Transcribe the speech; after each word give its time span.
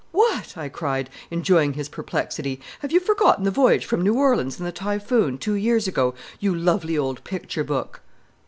"What!" 0.13 0.57
I 0.57 0.67
cried, 0.67 1.11
enjoying 1.29 1.73
his 1.73 1.87
perplexity. 1.87 2.59
"Have 2.79 2.91
you 2.91 2.99
forgotten 2.99 3.43
the 3.43 3.51
voyage 3.51 3.85
from 3.85 4.01
New 4.01 4.15
Orleans 4.15 4.57
in 4.57 4.65
the 4.65 4.71
Typhoon, 4.71 5.37
two 5.37 5.53
years 5.53 5.87
ago, 5.87 6.15
you 6.39 6.55
lovely 6.55 6.97
old 6.97 7.23
picture 7.23 7.63
book?" 7.63 8.01